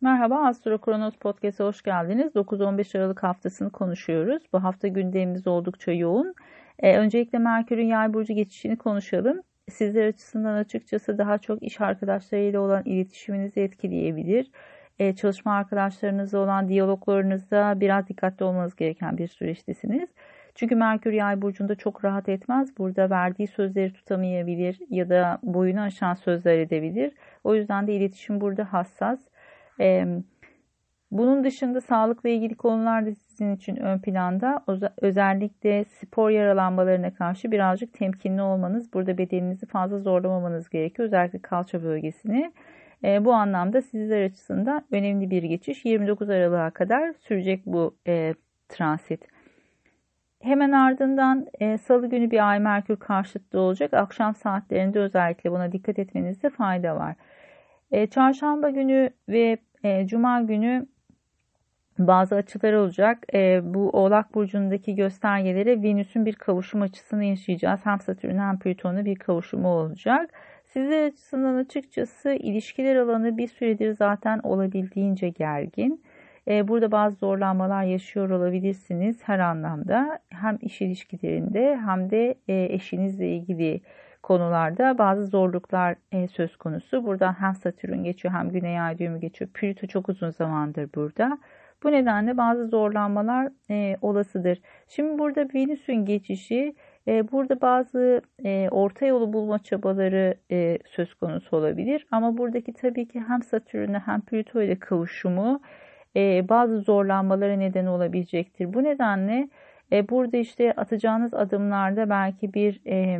Merhaba 0.00 0.46
Astro 0.46 0.78
Kronos 0.78 1.16
Podcast'a 1.16 1.64
hoş 1.64 1.82
geldiniz. 1.82 2.34
9-15 2.34 2.98
Aralık 2.98 3.22
haftasını 3.22 3.70
konuşuyoruz. 3.70 4.42
Bu 4.52 4.64
hafta 4.64 4.88
gündemimiz 4.88 5.46
oldukça 5.46 5.92
yoğun. 5.92 6.34
Ee, 6.78 6.98
öncelikle 6.98 7.38
Merkür'ün 7.38 7.86
yay 7.86 8.14
burcu 8.14 8.34
geçişini 8.34 8.78
konuşalım. 8.78 9.42
Sizler 9.70 10.06
açısından 10.06 10.54
açıkçası 10.54 11.18
daha 11.18 11.38
çok 11.38 11.62
iş 11.62 11.80
arkadaşlarıyla 11.80 12.60
olan 12.60 12.82
iletişiminizi 12.84 13.60
etkileyebilir. 13.60 14.50
Ee, 14.98 15.16
çalışma 15.16 15.52
arkadaşlarınızla 15.54 16.38
olan 16.38 16.68
diyaloglarınızda 16.68 17.80
biraz 17.80 18.08
dikkatli 18.08 18.44
olmanız 18.44 18.76
gereken 18.76 19.18
bir 19.18 19.28
süreçtesiniz. 19.28 20.08
Çünkü 20.54 20.76
Merkür 20.76 21.12
yay 21.12 21.42
burcunda 21.42 21.74
çok 21.74 22.04
rahat 22.04 22.28
etmez. 22.28 22.78
Burada 22.78 23.10
verdiği 23.10 23.46
sözleri 23.46 23.92
tutamayabilir 23.92 24.78
ya 24.90 25.08
da 25.08 25.38
boyunu 25.42 25.80
aşan 25.80 26.14
sözler 26.14 26.58
edebilir. 26.58 27.12
O 27.44 27.54
yüzden 27.54 27.86
de 27.86 27.94
iletişim 27.94 28.40
burada 28.40 28.72
hassas. 28.72 29.20
Bunun 31.10 31.44
dışında 31.44 31.80
sağlıkla 31.80 32.28
ilgili 32.28 32.54
konular 32.54 33.06
da 33.06 33.14
sizin 33.14 33.56
için 33.56 33.76
ön 33.76 33.98
planda. 33.98 34.64
Özellikle 35.02 35.84
spor 35.84 36.30
yaralanmalarına 36.30 37.14
karşı 37.14 37.50
birazcık 37.50 37.92
temkinli 37.92 38.42
olmanız, 38.42 38.92
burada 38.92 39.18
bedeninizi 39.18 39.66
fazla 39.66 39.98
zorlamamanız 39.98 40.68
gerekiyor. 40.68 41.06
Özellikle 41.06 41.38
kalça 41.38 41.82
bölgesini. 41.82 42.52
Bu 43.02 43.32
anlamda 43.32 43.82
sizler 43.82 44.24
açısından 44.24 44.84
önemli 44.90 45.30
bir 45.30 45.42
geçiş. 45.42 45.84
29 45.84 46.30
Aralık'a 46.30 46.70
kadar 46.70 47.12
sürecek 47.12 47.66
bu 47.66 47.96
e, 48.06 48.34
transit. 48.68 49.28
Hemen 50.40 50.72
ardından 50.72 51.46
e, 51.60 51.78
salı 51.78 52.06
günü 52.06 52.30
bir 52.30 52.50
ay 52.50 52.60
merkür 52.60 52.96
karşıtı 52.96 53.60
olacak. 53.60 53.94
Akşam 53.94 54.34
saatlerinde 54.34 54.98
özellikle 54.98 55.50
buna 55.50 55.72
dikkat 55.72 55.98
etmenizde 55.98 56.50
fayda 56.50 56.96
var. 56.96 57.14
E, 57.90 58.06
çarşamba 58.06 58.70
günü 58.70 59.10
ve 59.28 59.58
e, 59.86 60.06
cuma 60.06 60.42
günü 60.42 60.86
bazı 61.98 62.34
açılar 62.34 62.72
olacak. 62.72 63.18
E, 63.34 63.60
bu 63.64 63.90
Oğlak 63.90 64.34
Burcu'ndaki 64.34 64.94
göstergelere 64.94 65.82
Venüs'ün 65.82 66.26
bir 66.26 66.34
kavuşum 66.34 66.82
açısını 66.82 67.24
yaşayacağız. 67.24 67.80
Hem 67.84 68.00
Satürn 68.00 68.38
hem 68.38 68.58
Plüton'la 68.58 69.04
bir 69.04 69.16
kavuşumu 69.16 69.68
olacak. 69.68 70.30
Sizler 70.64 71.06
açısından 71.06 71.54
açıkçası 71.54 72.30
ilişkiler 72.30 72.96
alanı 72.96 73.36
bir 73.36 73.48
süredir 73.48 73.92
zaten 73.92 74.40
olabildiğince 74.42 75.28
gergin. 75.28 76.04
E, 76.48 76.68
burada 76.68 76.92
bazı 76.92 77.16
zorlanmalar 77.16 77.82
yaşıyor 77.82 78.30
olabilirsiniz 78.30 79.18
her 79.22 79.38
anlamda. 79.38 80.18
Hem 80.28 80.58
iş 80.60 80.80
ilişkilerinde 80.80 81.78
hem 81.86 82.10
de 82.10 82.34
e, 82.48 82.68
eşinizle 82.70 83.28
ilgili 83.28 83.80
konularda 84.26 84.98
bazı 84.98 85.26
zorluklar 85.26 85.96
e, 86.12 86.28
söz 86.28 86.56
konusu. 86.56 87.04
Burada 87.04 87.36
hem 87.40 87.54
Satürn 87.54 88.04
geçiyor 88.04 88.34
hem 88.34 88.50
Güney 88.50 88.80
Ay 88.80 88.98
düğümü 88.98 89.20
geçiyor. 89.20 89.50
Plüto 89.54 89.86
çok 89.86 90.08
uzun 90.08 90.30
zamandır 90.30 90.88
burada. 90.94 91.38
Bu 91.82 91.92
nedenle 91.92 92.36
bazı 92.36 92.66
zorlanmalar 92.66 93.48
e, 93.70 93.96
olasıdır. 94.02 94.60
Şimdi 94.88 95.18
burada 95.18 95.48
Venüs'ün 95.54 96.04
geçişi 96.04 96.74
e, 97.08 97.32
burada 97.32 97.60
bazı 97.60 98.22
e, 98.44 98.68
orta 98.70 99.06
yolu 99.06 99.32
bulma 99.32 99.58
çabaları 99.58 100.34
e, 100.50 100.78
söz 100.86 101.14
konusu 101.14 101.56
olabilir. 101.56 102.06
Ama 102.10 102.38
buradaki 102.38 102.72
tabii 102.72 103.08
ki 103.08 103.20
hem 103.28 103.42
Satürn'e 103.42 103.98
hem 103.98 104.20
Plüto 104.20 104.62
ile 104.62 104.78
kavuşumu 104.78 105.60
e, 106.16 106.48
bazı 106.48 106.80
zorlanmalara 106.80 107.56
neden 107.56 107.86
olabilecektir. 107.86 108.74
Bu 108.74 108.82
nedenle 108.82 109.48
e, 109.92 110.08
burada 110.08 110.36
işte 110.36 110.72
atacağınız 110.72 111.34
adımlarda 111.34 112.10
belki 112.10 112.54
bir 112.54 112.80
e, 112.86 113.18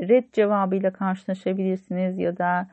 red 0.00 0.24
cevabıyla 0.32 0.92
karşılaşabilirsiniz 0.92 2.18
ya 2.18 2.38
da 2.38 2.68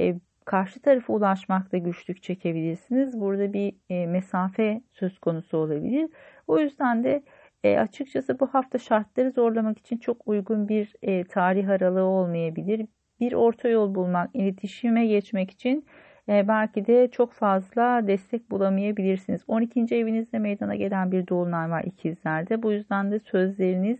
e, 0.00 0.14
karşı 0.44 0.82
tarafa 0.82 1.12
ulaşmakta 1.12 1.78
güçlük 1.78 2.22
çekebilirsiniz. 2.22 3.20
Burada 3.20 3.52
bir 3.52 3.74
e, 3.90 4.06
mesafe 4.06 4.82
söz 4.92 5.18
konusu 5.18 5.58
olabilir. 5.58 6.10
O 6.46 6.58
yüzden 6.58 7.04
de 7.04 7.22
e, 7.64 7.78
açıkçası 7.78 8.40
bu 8.40 8.46
hafta 8.46 8.78
şartları 8.78 9.30
zorlamak 9.30 9.78
için 9.78 9.98
çok 9.98 10.28
uygun 10.28 10.68
bir 10.68 10.94
e, 11.02 11.24
tarih 11.24 11.68
aralığı 11.68 12.04
olmayabilir. 12.04 12.86
Bir 13.20 13.32
orta 13.32 13.68
yol 13.68 13.94
bulmak, 13.94 14.30
iletişime 14.34 15.06
geçmek 15.06 15.50
için 15.50 15.86
e, 16.28 16.48
belki 16.48 16.86
de 16.86 17.10
çok 17.10 17.32
fazla 17.32 18.06
destek 18.06 18.50
bulamayabilirsiniz. 18.50 19.42
12. 19.48 19.96
evinizde 19.96 20.38
meydana 20.38 20.74
gelen 20.74 21.12
bir 21.12 21.26
dolunay 21.26 21.70
var 21.70 21.84
ikizlerde. 21.84 22.62
Bu 22.62 22.72
yüzden 22.72 23.10
de 23.12 23.18
sözleriniz 23.18 23.98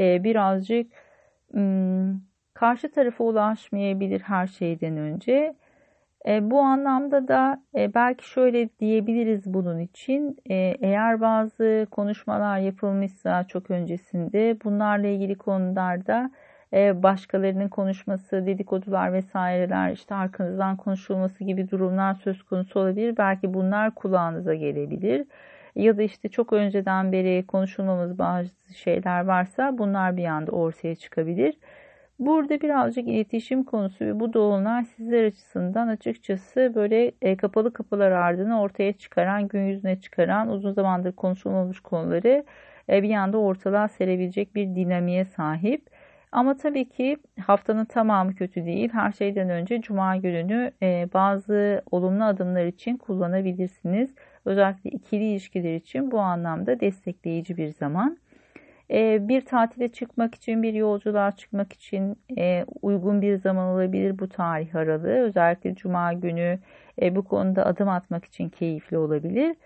e, 0.00 0.24
birazcık 0.24 0.92
karşı 2.54 2.90
tarafa 2.90 3.24
ulaşmayabilir 3.24 4.20
her 4.20 4.46
şeyden 4.46 4.96
önce. 4.96 5.54
E, 6.26 6.50
bu 6.50 6.60
anlamda 6.60 7.28
da 7.28 7.62
e, 7.74 7.94
belki 7.94 8.28
şöyle 8.28 8.68
diyebiliriz 8.80 9.54
bunun 9.54 9.78
için 9.78 10.36
e, 10.50 10.54
eğer 10.80 11.20
bazı 11.20 11.86
konuşmalar 11.90 12.58
yapılmışsa 12.58 13.44
çok 13.44 13.70
öncesinde 13.70 14.56
bunlarla 14.64 15.06
ilgili 15.06 15.34
konularda 15.34 16.30
e, 16.72 17.02
başkalarının 17.02 17.68
konuşması, 17.68 18.46
dedikodular 18.46 19.12
vesaireler 19.12 19.92
işte 19.92 20.14
arkanızdan 20.14 20.76
konuşulması 20.76 21.44
gibi 21.44 21.70
durumlar 21.70 22.14
söz 22.14 22.42
konusu 22.42 22.80
olabilir. 22.80 23.16
Belki 23.16 23.54
bunlar 23.54 23.94
kulağınıza 23.94 24.54
gelebilir 24.54 25.26
ya 25.76 25.98
da 25.98 26.02
işte 26.02 26.28
çok 26.28 26.52
önceden 26.52 27.12
beri 27.12 27.46
konuşulmamız 27.46 28.18
bazı 28.18 28.50
şeyler 28.74 29.24
varsa 29.24 29.78
bunlar 29.78 30.16
bir 30.16 30.24
anda 30.24 30.52
ortaya 30.52 30.94
çıkabilir. 30.94 31.54
Burada 32.18 32.60
birazcık 32.60 33.08
iletişim 33.08 33.64
konusu 33.64 34.04
ve 34.04 34.20
bu 34.20 34.32
dolunay 34.32 34.84
sizler 34.84 35.24
açısından 35.24 35.88
açıkçası 35.88 36.72
böyle 36.74 37.12
e, 37.22 37.36
kapalı 37.36 37.72
kapılar 37.72 38.10
ardını 38.10 38.60
ortaya 38.60 38.92
çıkaran, 38.92 39.48
gün 39.48 39.60
yüzüne 39.66 40.00
çıkaran, 40.00 40.48
uzun 40.48 40.72
zamandır 40.72 41.12
konuşulmamış 41.12 41.80
konuları 41.80 42.44
e, 42.88 43.02
bir 43.02 43.14
anda 43.14 43.38
ortalığa 43.38 43.88
serebilecek 43.88 44.54
bir 44.54 44.66
dinamiğe 44.66 45.24
sahip. 45.24 45.90
Ama 46.32 46.56
tabii 46.56 46.88
ki 46.88 47.16
haftanın 47.40 47.84
tamamı 47.84 48.34
kötü 48.34 48.64
değil. 48.64 48.90
Her 48.92 49.12
şeyden 49.12 49.50
önce 49.50 49.80
cuma 49.80 50.16
gününü 50.16 50.70
e, 50.82 51.08
bazı 51.14 51.82
olumlu 51.90 52.24
adımlar 52.24 52.66
için 52.66 52.96
kullanabilirsiniz. 52.96 54.14
Özellikle 54.44 54.90
ikili 54.90 55.24
ilişkiler 55.24 55.74
için 55.76 56.10
bu 56.10 56.20
anlamda 56.20 56.80
destekleyici 56.80 57.56
bir 57.56 57.72
zaman. 57.72 58.18
E, 58.90 59.28
bir 59.28 59.40
tatile 59.40 59.88
çıkmak 59.88 60.34
için, 60.34 60.62
bir 60.62 60.74
yolculuğa 60.74 61.32
çıkmak 61.32 61.72
için 61.72 62.16
e, 62.38 62.64
uygun 62.82 63.22
bir 63.22 63.36
zaman 63.36 63.66
olabilir 63.66 64.18
bu 64.18 64.28
tarih 64.28 64.74
aralığı. 64.74 65.18
Özellikle 65.18 65.74
cuma 65.74 66.12
günü 66.12 66.58
bu 67.10 67.24
konuda 67.24 67.66
adım 67.66 67.88
atmak 67.88 68.24
için 68.24 68.48
keyifli 68.48 68.98
olabilir. 68.98 69.56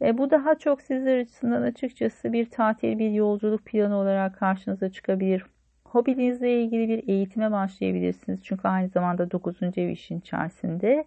Bu 0.00 0.30
daha 0.30 0.54
çok 0.58 0.82
sizler 0.82 1.18
açısından 1.18 1.62
açıkçası 1.62 2.32
bir 2.32 2.50
tatil, 2.50 2.98
bir 2.98 3.10
yolculuk 3.10 3.64
planı 3.64 3.96
olarak 3.96 4.38
karşınıza 4.38 4.88
çıkabilir 4.90 5.44
Hobinizle 5.92 6.62
ilgili 6.62 6.88
bir 6.88 7.08
eğitime 7.08 7.52
başlayabilirsiniz. 7.52 8.44
Çünkü 8.44 8.68
aynı 8.68 8.88
zamanda 8.88 9.30
9. 9.30 9.62
ev 9.62 9.88
işin 9.88 10.20
içerisinde. 10.20 11.04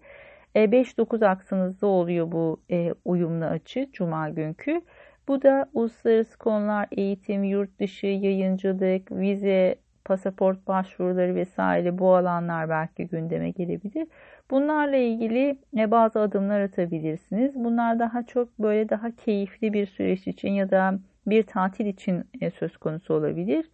5-9 0.56 1.24
e, 1.24 1.28
aksınızda 1.28 1.88
oluyor 1.88 2.32
bu 2.32 2.62
e, 2.72 2.94
uyumlu 3.06 3.46
açı 3.46 3.90
Cuma 3.94 4.30
günkü. 4.30 4.82
Bu 5.28 5.42
da 5.42 5.70
uluslararası 5.74 6.38
konular, 6.38 6.88
eğitim, 6.92 7.44
yurt 7.44 7.80
dışı, 7.80 8.08
yayıncılık, 8.08 9.12
vize, 9.12 9.76
pasaport 10.06 10.68
başvuruları 10.68 11.36
vesaire 11.36 11.98
bu 11.98 12.16
alanlar 12.16 12.70
belki 12.70 13.08
gündeme 13.08 13.50
gelebilir. 13.50 14.08
Bunlarla 14.52 14.98
ilgili 14.98 15.58
e, 15.78 15.92
bazı 15.92 16.20
adımlar 16.20 16.62
atabilirsiniz. 16.62 17.56
Bunlar 17.56 18.00
daha 18.00 18.24
çok 18.24 18.60
böyle 18.60 18.90
daha 18.90 19.12
keyifli 19.12 19.74
bir 19.74 19.86
süreç 19.86 20.28
için 20.28 20.50
ya 20.50 20.72
da 20.72 21.00
bir 21.28 21.44
tatil 21.44 21.86
için 21.86 22.24
söz 22.60 22.78
konusu 22.78 23.14
olabilir. 23.14 23.66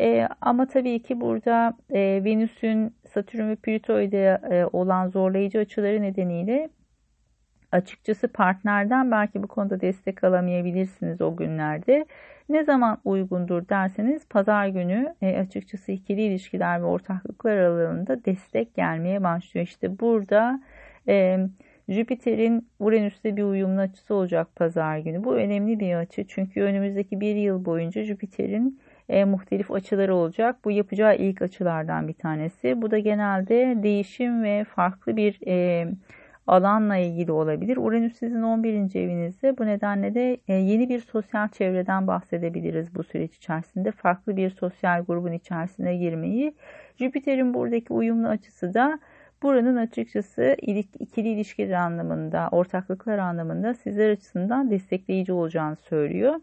E, 0.00 0.28
ama 0.40 0.66
tabii 0.66 1.02
ki 1.02 1.20
burada 1.20 1.74
e, 1.90 2.24
Venüs'ün 2.24 2.94
Satürn 3.08 3.48
ve 3.48 3.56
Plüto 3.56 4.00
ile 4.00 4.40
e, 4.50 4.64
olan 4.72 5.08
zorlayıcı 5.08 5.58
açıları 5.58 6.02
nedeniyle 6.02 6.68
açıkçası 7.72 8.28
partnerden 8.28 9.10
belki 9.10 9.42
bu 9.42 9.48
konuda 9.48 9.80
destek 9.80 10.24
alamayabilirsiniz 10.24 11.20
o 11.20 11.36
günlerde. 11.36 12.06
Ne 12.48 12.64
zaman 12.64 12.98
uygundur 13.04 13.68
derseniz 13.68 14.28
pazar 14.28 14.66
günü 14.66 15.14
e, 15.22 15.38
açıkçası 15.38 15.92
ikili 15.92 16.22
ilişkiler 16.22 16.80
ve 16.80 16.84
ortaklıklar 16.84 17.56
aralığında 17.56 18.24
destek 18.24 18.74
gelmeye 18.74 19.22
başlıyor. 19.22 19.66
İşte 19.66 19.98
burada 20.00 20.60
e, 21.08 21.38
Jüpiter'in 21.88 22.68
Uranüs'le 22.78 23.24
bir 23.24 23.42
uyumlu 23.42 23.80
açısı 23.80 24.14
olacak 24.14 24.56
pazar 24.56 24.98
günü. 24.98 25.24
Bu 25.24 25.34
önemli 25.34 25.80
bir 25.80 25.94
açı 25.94 26.26
çünkü 26.26 26.62
önümüzdeki 26.62 27.20
bir 27.20 27.36
yıl 27.36 27.64
boyunca 27.64 28.02
Jüpiter'in 28.02 28.80
e, 29.08 29.24
muhtelif 29.24 29.70
açıları 29.70 30.14
olacak. 30.14 30.56
Bu 30.64 30.70
yapacağı 30.70 31.16
ilk 31.16 31.42
açılardan 31.42 32.08
bir 32.08 32.12
tanesi. 32.14 32.82
Bu 32.82 32.90
da 32.90 32.98
genelde 32.98 33.82
değişim 33.82 34.42
ve 34.42 34.64
farklı 34.64 35.16
bir 35.16 35.38
e, 35.46 35.88
alanla 36.46 36.96
ilgili 36.96 37.32
olabilir. 37.32 37.76
Uranüs 37.76 38.18
sizin 38.18 38.42
11. 38.42 38.94
evinizde. 38.94 39.58
Bu 39.58 39.66
nedenle 39.66 40.14
de 40.14 40.36
e, 40.48 40.54
yeni 40.54 40.88
bir 40.88 41.00
sosyal 41.00 41.48
çevreden 41.48 42.06
bahsedebiliriz 42.06 42.94
bu 42.94 43.02
süreç 43.02 43.36
içerisinde. 43.36 43.90
Farklı 43.90 44.36
bir 44.36 44.50
sosyal 44.50 45.04
grubun 45.04 45.32
içerisine 45.32 45.96
girmeyi. 45.96 46.54
Jüpiter'in 46.96 47.54
buradaki 47.54 47.92
uyumlu 47.92 48.28
açısı 48.28 48.74
da 48.74 48.98
Buranın 49.42 49.76
açıkçası 49.76 50.56
ikili 51.00 51.28
ilişkiler 51.28 51.72
anlamında, 51.72 52.48
ortaklıklar 52.52 53.18
anlamında 53.18 53.74
sizler 53.74 54.10
açısından 54.10 54.70
destekleyici 54.70 55.32
olacağını 55.32 55.76
söylüyor. 55.76 56.34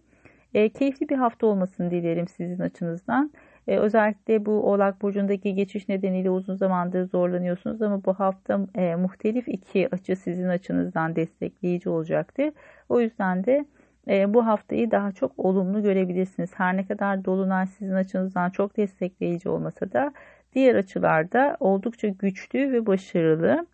E, 0.54 0.70
keyifli 0.70 1.10
bir 1.10 1.16
hafta 1.18 1.48
olmasını 1.48 1.92
dilerim 1.92 2.28
sizin 2.28 2.60
açınızdan. 2.60 3.32
E, 3.68 3.78
özellikle 3.78 4.46
bu 4.46 4.52
Oğlak 4.52 5.02
Burcu'ndaki 5.02 5.56
geçiş 5.56 5.90
nedeniyle 5.90 6.30
uzun 6.30 6.56
zamandır 6.56 7.10
zorlanıyorsunuz 7.10 7.82
ama 7.82 8.06
bu 8.06 8.14
hafta 8.14 8.68
e, 8.76 8.96
muhtelif 8.96 9.48
iki 9.48 9.90
açı 9.92 10.16
sizin 10.16 10.48
açınızdan 10.48 11.16
destekleyici 11.16 11.90
olacaktır. 11.90 12.52
O 12.90 13.00
yüzden 13.00 13.46
de 13.46 13.66
e, 14.08 14.34
bu 14.34 14.46
haftayı 14.46 14.92
daha 14.92 15.12
çok 15.12 15.32
olumlu 15.38 15.84
görebilirsiniz. 15.84 16.52
Her 16.56 16.78
ne 16.78 16.86
kadar 16.88 17.26
Dolunay 17.26 17.68
sizin 17.68 17.94
açınızdan 17.94 18.50
çok 18.50 18.78
destekleyici 18.78 19.50
olmasa 19.50 19.92
da 19.92 20.14
diğer 20.54 20.76
açılarda 20.76 21.58
oldukça 21.60 22.08
güçlü 22.08 22.72
ve 22.72 22.86
başarılı. 22.86 23.68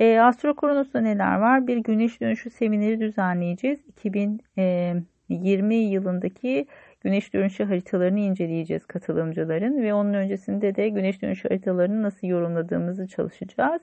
E, 0.00 0.18
Astro 0.18 0.56
Kronos'ta 0.56 1.00
neler 1.00 1.36
var? 1.36 1.66
Bir 1.66 1.76
güneş 1.76 2.20
dönüşü 2.20 2.50
semineri 2.50 3.00
düzenleyeceğiz. 3.00 3.80
2020 5.32 5.74
yılındaki 5.74 6.66
güneş 7.00 7.34
dönüşü 7.34 7.64
haritalarını 7.64 8.20
inceleyeceğiz 8.20 8.86
katılımcıların 8.86 9.82
ve 9.82 9.94
onun 9.94 10.14
öncesinde 10.14 10.74
de 10.74 10.88
güneş 10.88 11.22
dönüşü 11.22 11.48
haritalarını 11.48 12.02
nasıl 12.02 12.26
yorumladığımızı 12.26 13.08
çalışacağız. 13.08 13.82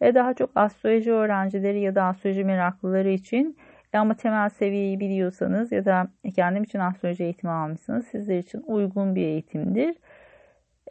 E, 0.00 0.14
daha 0.14 0.34
çok 0.34 0.50
astroloji 0.54 1.12
öğrencileri 1.12 1.80
ya 1.80 1.94
da 1.94 2.04
astroloji 2.04 2.44
meraklıları 2.44 3.08
için 3.08 3.56
ama 3.92 4.14
temel 4.14 4.48
seviyeyi 4.48 5.00
biliyorsanız 5.00 5.72
ya 5.72 5.84
da 5.84 6.08
kendim 6.36 6.62
için 6.62 6.78
astroloji 6.78 7.24
eğitimi 7.24 7.52
almışsınız 7.52 8.06
sizler 8.06 8.38
için 8.38 8.62
uygun 8.66 9.14
bir 9.14 9.22
eğitimdir. 9.22 9.96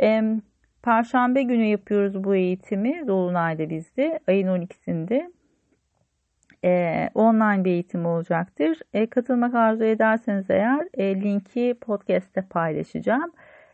E, 0.01 0.23
Perşembe 0.83 1.44
günü 1.44 1.65
yapıyoruz 1.65 2.23
bu 2.23 2.35
eğitimi 2.35 3.07
Dolunay'da 3.07 3.69
bizde 3.69 4.19
ayın 4.27 4.47
12'sinde 4.47 5.31
e, 6.63 7.10
online 7.15 7.63
bir 7.63 7.71
eğitim 7.71 8.06
olacaktır. 8.06 8.80
E, 8.94 9.07
katılmak 9.07 9.56
arzu 9.56 9.83
ederseniz 9.83 10.50
eğer 10.50 10.88
e, 10.94 11.21
linki 11.21 11.75
podcast'te 11.81 12.42
paylaşacağım. 12.42 13.31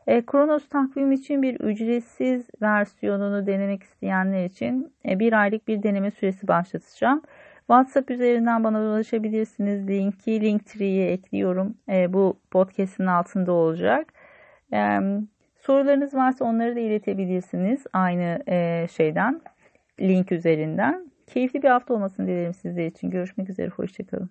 E, 0.07 0.25
Kronos 0.25 0.69
takvim 0.69 1.12
için 1.12 1.41
bir 1.41 1.59
ücretsiz 1.59 2.47
versiyonunu 2.62 3.47
denemek 3.47 3.83
isteyenler 3.83 4.45
için 4.45 4.94
e, 5.06 5.19
bir 5.19 5.33
aylık 5.33 5.68
bir 5.68 5.83
deneme 5.83 6.12
süresi 6.12 6.47
başlatacağım. 6.47 7.21
WhatsApp 7.59 8.12
üzerinden 8.12 8.63
bana 8.63 8.80
ulaşabilirsiniz. 8.81 9.88
Linki 9.88 10.41
Linktree'ye 10.41 11.12
ekliyorum. 11.12 11.77
E, 11.89 12.13
bu 12.13 12.39
podcast'in 12.51 13.06
altında 13.06 13.51
olacak. 13.51 14.13
E, 14.74 15.00
sorularınız 15.59 16.13
varsa 16.13 16.45
onları 16.45 16.75
da 16.75 16.80
iletebilirsiniz 16.80 17.83
aynı 17.94 18.44
e, 18.47 18.88
şeyden 18.91 19.41
link 20.00 20.31
üzerinden. 20.31 21.08
Keyifli 21.29 21.63
bir 21.63 21.67
hafta 21.69 21.93
olmasını 21.93 22.27
dilerim 22.27 22.53
sizler 22.53 22.87
için. 22.87 23.09
Görüşmek 23.09 23.49
üzere. 23.49 23.69
Hoşçakalın. 23.69 24.29